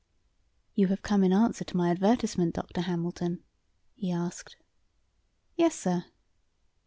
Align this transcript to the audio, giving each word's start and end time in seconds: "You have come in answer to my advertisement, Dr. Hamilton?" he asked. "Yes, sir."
"You 0.73 0.87
have 0.87 1.03
come 1.03 1.23
in 1.23 1.31
answer 1.31 1.63
to 1.63 1.77
my 1.77 1.91
advertisement, 1.91 2.55
Dr. 2.55 2.81
Hamilton?" 2.81 3.43
he 3.93 4.11
asked. 4.11 4.55
"Yes, 5.55 5.75
sir." 5.75 6.05